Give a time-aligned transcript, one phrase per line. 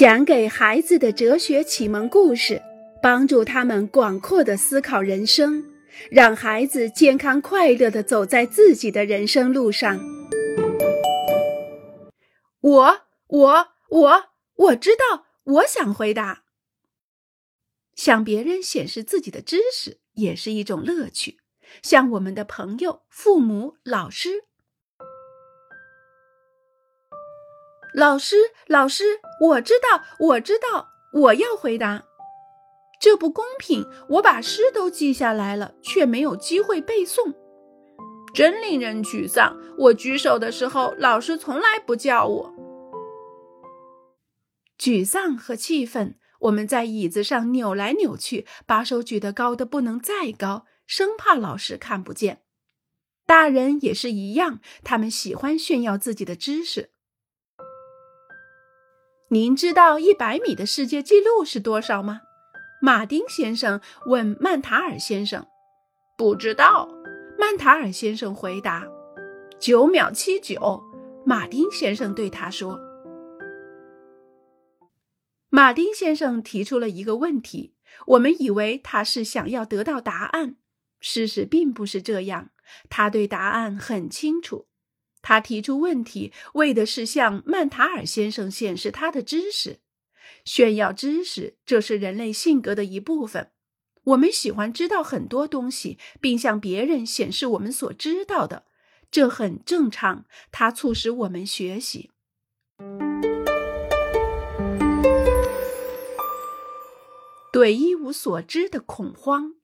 [0.00, 2.62] 讲给孩子的哲学启蒙故事，
[3.02, 5.62] 帮助他们广阔的思考人生，
[6.10, 10.00] 让孩子健康快乐的走在自己的人生路上。
[12.62, 14.24] 我我我
[14.54, 16.44] 我知道，我想回答。
[17.94, 21.40] 向别人显示自己的知识也是一种乐趣，
[21.82, 24.44] 向我们的朋友、父母、老师。
[27.92, 28.36] 老师，
[28.66, 32.04] 老师，我知道，我知道，我要回答。
[33.00, 33.84] 这不公平！
[34.10, 37.34] 我把诗都记下来了，却没有机会背诵，
[38.34, 39.58] 真令人沮丧。
[39.78, 42.54] 我举手的时候，老师从来不叫我。
[44.78, 52.42] 沮丧和气愤，我们在椅子上扭来扭去，把手举得高的不能再高，生怕老师看不见。
[53.26, 56.90] 大人也是一样，他们喜欢炫耀自己的知识。
[59.32, 62.22] 您知道一百米的世界纪录是多少吗？
[62.82, 65.46] 马丁先生问曼塔尔先生。
[66.18, 66.88] 不知道，
[67.38, 68.88] 曼塔尔先生回答。
[69.60, 70.82] 九秒七九，
[71.24, 72.76] 马丁先生对他说。
[75.48, 77.76] 马丁先生提出了一个问题，
[78.08, 80.56] 我们以为他是想要得到答案，
[80.98, 82.50] 事实并不是这样，
[82.88, 84.66] 他对答案很清楚。
[85.22, 89.80] 他提出问题，为的是向曼塔尔先生显示他的知识，
[90.44, 91.56] 炫耀知识。
[91.66, 93.50] 这是人类性格的一部分。
[94.04, 98.64] 我们喜欢知道很多东西，并向别人显示我们所知道的，
[99.10, 100.24] 这很正常。
[100.50, 102.10] 它促使我们学习。
[107.52, 109.56] 对一无所知的恐慌，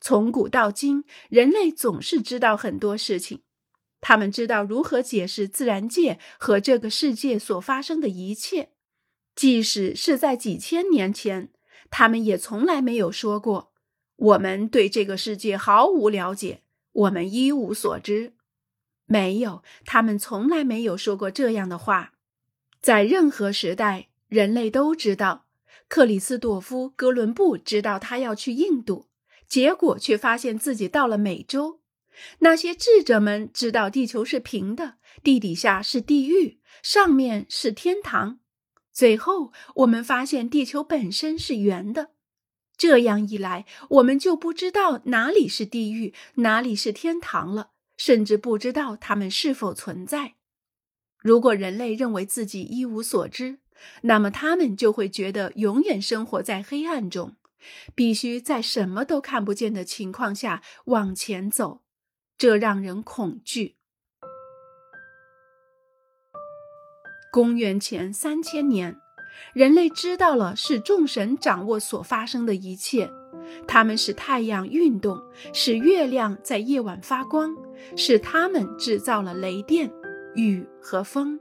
[0.00, 3.42] 从古到今，人类总是知道很多事情。
[4.00, 8.70] 他们知道如何解释自然界和这个世界所发生的一切，
[9.34, 11.50] 即使是在几千年前，
[11.90, 13.72] 他们也从来没有说过
[14.16, 18.34] ：“我们对这个世界毫无了解，我们一无所知。”
[19.06, 22.12] 没有，他们从来没有说过这样的话。
[22.80, 25.46] 在任何时代，人类都知道，
[25.88, 29.08] 克里斯朵夫·哥伦布知道他要去印度，
[29.48, 31.79] 结果却发现自己到了美洲。
[32.40, 38.40] 那些智者们知道地球是平的，地底下是地狱，上面是天堂。
[38.92, 42.10] 最后，我们发现地球本身是圆的。
[42.76, 50.34] 这样一来，我们就不知道哪里是地狱，哪里是天堂了，甚至不知道它们是否存在。
[51.18, 53.58] 如果人类认为自己一无所知，
[54.02, 57.36] 那么他们就会觉得永远生活在黑暗中，
[57.94, 61.82] 必须在什么都看不见的情况下往前走。
[62.40, 63.76] 这让人恐惧。
[67.30, 68.96] 公元前三千年，
[69.52, 73.10] 人类知道了是众神掌握所发生的一切，
[73.68, 77.54] 他们使太阳运动，使月亮在夜晚发光，
[77.94, 79.92] 是他们制造了雷电、
[80.34, 81.38] 雨和风。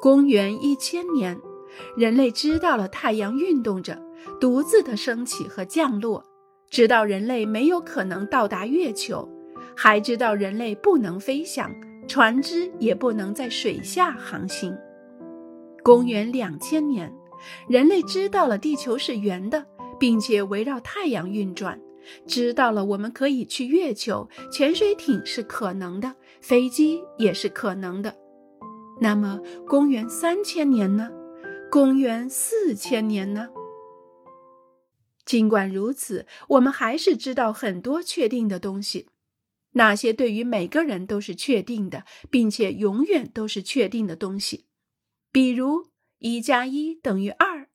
[0.00, 1.38] 公元一千年，
[1.98, 4.02] 人类知道了太阳运动着，
[4.40, 6.24] 独自的升起和降落，
[6.70, 9.28] 知道人类没有可能到达月球。
[9.76, 11.70] 还知道人类不能飞翔，
[12.06, 14.76] 船只也不能在水下航行。
[15.82, 17.12] 公元两千年，
[17.68, 19.66] 人类知道了地球是圆的，
[19.98, 21.80] 并且围绕太阳运转，
[22.26, 28.14] 知道了我们可以去月球，潜水艇是可能的，飞机也是可能的。
[29.00, 31.10] 那么，公元三千年呢？
[31.70, 33.48] 公元四千年呢？
[35.24, 39.08] 尽管如此，我们还是知道很多确定的东西。
[39.72, 44.66] 那些对于每个人都是确定的，并且永远都是确定的东西，
[45.30, 45.88] 比如
[46.18, 47.68] 一加一等于二，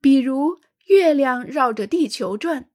[0.00, 2.70] 比如月亮绕着地球转，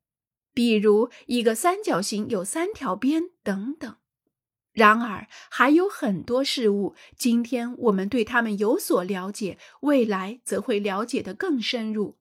[0.54, 3.98] 比如一个三角形有三条边等等。
[4.72, 12.18] 然而，还有很多事物，今天我们对他们有所了解，未来则会了解的更深入。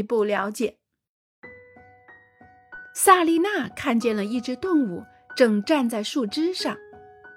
[0.00, 0.78] 一步了解，
[2.94, 5.04] 萨丽娜看见了一只动物
[5.36, 6.74] 正站在树枝上，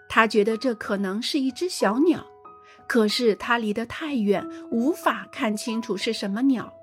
[0.08, 2.26] 她觉得这可能是一只小鸟，
[2.88, 6.74] 可是它离得太远，无法看清楚是什么鸟。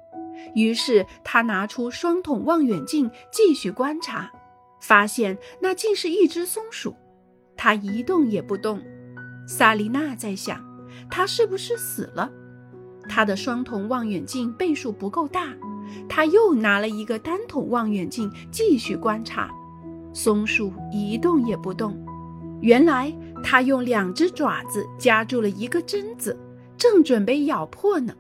[0.55, 4.31] 于是她拿出双筒望远镜继续观察，
[4.83, 6.94] 发现那竟是一只松鼠，
[7.56, 8.83] 它一动也不动。
[9.49, 10.62] 萨丽娜在想，
[11.11, 12.31] 它是不是死了？
[13.09, 15.53] 她的双筒望远镜倍数不够大，
[16.08, 19.50] 他又拿了一个单筒望远镜继续观察，
[20.12, 21.96] 松鼠一动也不动。
[22.60, 26.38] 原来他用两只爪子夹住了一个针子，
[26.76, 28.12] 正准备咬破呢。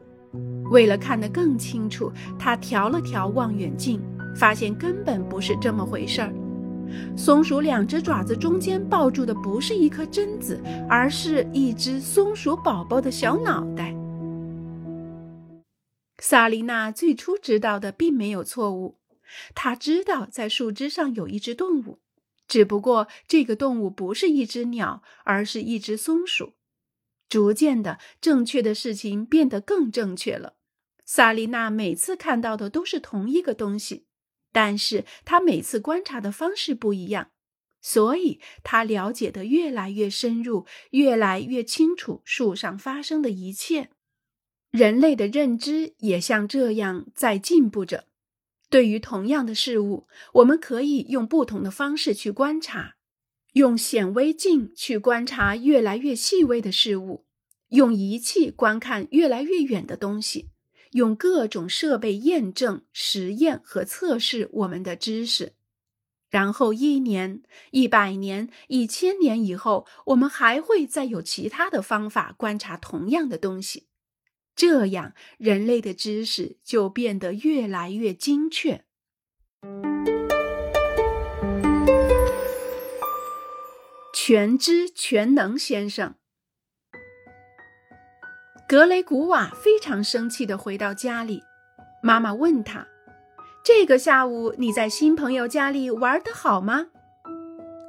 [0.70, 4.00] 为了看得更清楚，他调了调望远镜，
[4.36, 6.32] 发现根本不是这么回事儿。
[7.16, 13.94] 松鼠两只爪子中间抱住的不是一颗榛子，而是一只松鼠宝宝的小脑袋。
[16.30, 19.00] 萨琳娜最初知道的并没有错误，
[19.52, 21.98] 她知道在树枝上有一只动物，
[22.46, 26.52] 只不过这个动物不是一只鸟，而是一只松鼠。
[27.28, 30.54] 逐渐的，正确的事情变得更正确了。
[31.04, 34.06] 萨琳娜每次看到的都是同一个东西。
[34.52, 37.32] 但是她每次观察的方式不一样，
[37.82, 43.90] 所以他了解的越来越深入，越来越清楚树上发生的一切。
[44.70, 48.06] 人类的认知也像这样在进步着。
[48.68, 52.96] 对于同样的事物，我们可以用不同的方式去观察：
[53.54, 57.26] 用显微镜去观察越来越细微的事物，
[57.70, 60.50] 用仪器观看越来越远的东西。
[60.92, 65.52] 用各种设备验证、实验和测试我们的知识，
[66.28, 73.86] 然后一年、一百年、一千年以后，我们还会再有其他的方法观察同样的东西。
[74.54, 78.84] 这样，人类的知识就变得越来越精确。
[84.12, 86.14] 全知全能先生。
[88.68, 91.42] 格雷古瓦非常生气地回到家里，
[92.02, 92.86] 妈妈问他
[93.64, 96.88] ：“这个下午你在新朋友家里玩得好吗？”“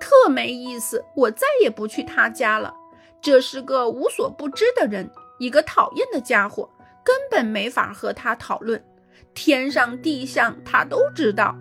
[0.01, 2.73] 特没意思，我再也不去他家了。
[3.21, 5.11] 这是个无所不知的人，
[5.41, 6.69] 一个讨厌的家伙，
[7.03, 8.79] 根本没法和他讨论。
[9.33, 11.57] 天上地下他都知道。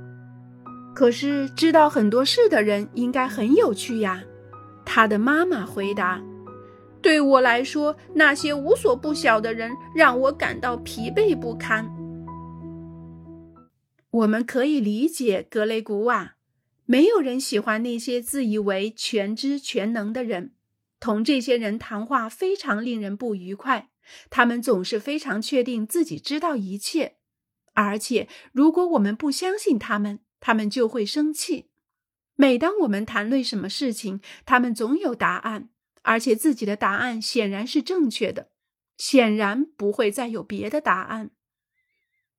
[0.94, 4.23] 可是知道很多事的人应该很有趣呀。”
[4.85, 6.21] 他的妈妈回答。
[7.00, 11.91] 对我来说，那些无所不晓的人让我感到疲惫不堪。
[14.11, 16.35] 我们可以理解格雷古瓦，
[16.85, 20.53] 没有人喜欢那些自以为全知全能的人。
[21.00, 23.91] 同这些人谈话非常令人不愉快，
[24.29, 27.17] 他们总是非常确定自己知道一切，
[27.75, 31.70] 而且如果我们不相信他们，他们就会生气。
[32.37, 35.70] 每当我们谈论什么事情，他们总有答案。
[36.02, 38.49] 而且自己的答案显然是正确的，
[38.96, 41.32] 显然不会再有别的答案。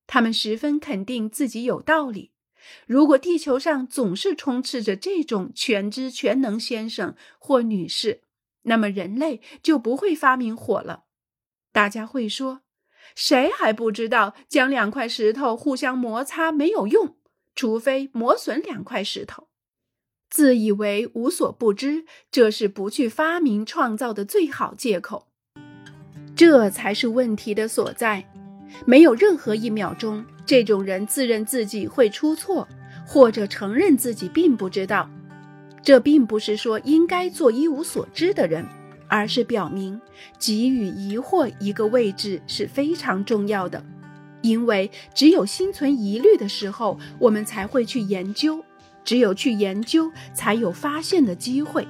[0.08, 2.32] 他们十分肯定自己有道理。
[2.88, 8.24] 如果地球上总是充斥着这种全知全能先生或女士，
[8.64, 11.06] 那么人类就不会发明火了。
[11.72, 12.62] 大家会说
[13.16, 17.18] ：“谁还不知道将两块石头互相摩擦没有用，
[17.56, 19.48] 除非磨损两块石头。”
[20.30, 25.28] 自以为无所不知，这是不去发明创造的最好借口。
[26.36, 28.32] 这才是问题的所在。
[28.86, 32.66] 没有任何一秒钟，这种人自认自己会出错，
[33.06, 35.10] 或者承认自己并不知道。
[35.84, 38.66] 这并不是说应该做一无所知的人，
[39.08, 40.00] 而是表明
[40.40, 43.84] 给予疑惑一个位置是非常重要的。
[44.42, 48.64] 因为只有心存疑虑的时候，我们才会去研究。
[49.04, 51.88] 只有去研究，才有发现的机会。